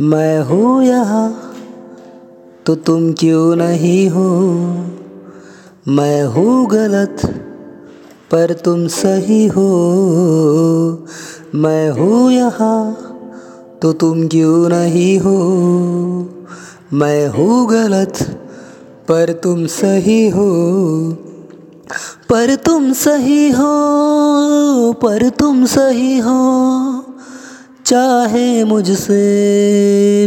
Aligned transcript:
मैं 0.00 0.40
हूँ 0.40 0.84
यहाँ 0.84 1.54
तो 2.66 2.74
तुम 2.74 3.12
क्यों 3.12 3.56
नहीं 3.56 4.08
हो? 4.08 4.30
मैं 5.88 6.24
हूँ 6.24 6.66
गलत, 6.66 7.16
पर 8.30 8.52
तुम 8.52 8.86
सही 8.86 9.46
हो। 9.46 9.68
मैं 11.54 11.90
हूँ 11.90 12.32
यहाँ 12.32 13.10
तो 13.82 13.92
तुम 13.92 14.28
क्यों 14.28 14.68
नहीं 14.68 15.18
हो? 15.18 15.38
मैं 16.92 17.28
हूँ 17.28 17.68
गलत, 17.68 18.18
पर 19.08 19.32
तुम 19.32 19.66
सही 19.66 20.28
हो। 20.28 20.50
पर 22.30 22.54
तुम 22.54 22.92
सही 22.92 23.50
हो, 23.50 24.92
पर 24.92 25.28
तुम 25.28 25.64
सही 25.64 26.18
हो। 26.18 27.04
चाहे 27.86 28.64
मुझसे 28.64 29.24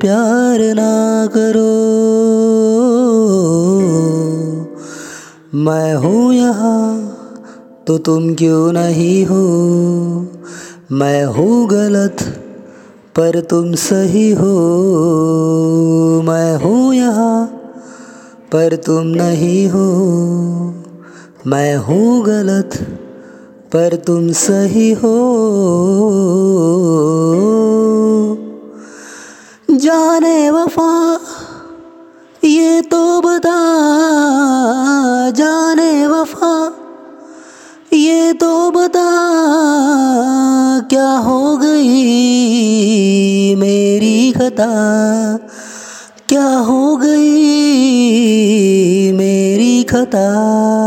प्यार 0.00 0.60
ना 0.60 1.26
करो। 1.26 1.68
मैं 5.54 5.94
हूँ 5.94 6.34
यहाँ 6.34 7.14
तो 7.86 7.98
तुम 7.98 8.34
क्यों 8.34 8.72
नहीं 8.72 9.26
हो? 9.26 9.44
मैं 10.92 11.24
हूँ 11.24 11.68
गलत, 11.68 12.22
पर 13.16 13.40
तुम 13.40 13.74
सही 13.74 14.30
हो। 14.32 14.54
मैं 16.22 16.56
हूँ 16.56 16.94
यहाँ, 16.94 17.46
पर 18.52 18.76
तुम 18.76 19.06
नहीं 19.06 19.68
हो। 19.68 20.77
मैं 21.46 21.76
हूँ 21.76 22.24
गलत, 22.24 22.70
पर 23.72 23.96
तुम 23.96 24.32
सही 24.32 24.92
हो। 24.92 25.14
जाने 29.70 30.50
वफा, 30.50 31.20
ये 32.44 32.80
तो 32.80 33.20
बता। 33.20 33.56
जाने 35.30 36.06
वफा, 36.06 36.74
ये 37.92 38.32
तो 38.32 38.70
बता। 38.70 39.08
क्या 40.80 41.10
हो 41.10 41.56
गई 41.56 41.94
मेरी 43.54 44.32
खता? 44.32 44.70
क्या 46.28 46.56
हो 46.56 46.96
गई 46.96 47.52
मेरी 49.12 49.82
खता? 49.82 50.77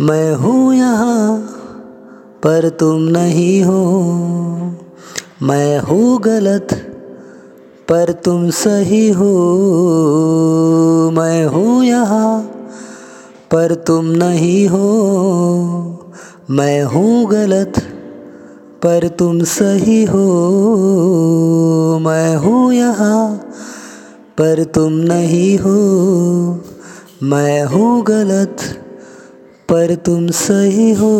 मैं 0.00 0.34
हूँ 0.34 0.74
यहाँ, 0.74 1.38
पर 2.44 2.68
तुम 2.68 3.02
नहीं 3.02 3.64
हो। 3.64 3.82
मैं 5.42 5.78
हूँ 5.78 6.20
गलत, 6.20 6.68
पर 7.88 8.12
तुम 8.12 8.50
सही 8.50 9.10
हो। 9.10 9.30
मैं 11.10 11.46
हूँ 11.46 11.84
यहाँ, 11.84 12.42
पर 13.52 13.74
तुम 13.74 14.04
नहीं 14.04 14.68
हो। 14.68 14.86
मैं 16.50 16.82
हूँ 16.82 17.26
गलत, 17.26 17.72
पर 18.82 19.08
तुम 19.08 19.42
सही 19.42 20.04
हो। 20.04 20.26
मैं 21.98 22.36
हूँ 22.36 22.72
यहाँ, 22.72 23.36
पर 24.38 24.64
तुम 24.64 24.92
नहीं 24.92 25.58
हो। 25.58 25.78
मैं 27.22 27.64
हूँ 27.64 28.02
गलत 28.02 28.56
पर 29.72 29.94
तुम 29.94 30.28
सही 30.28 30.92
हो। 30.92 31.14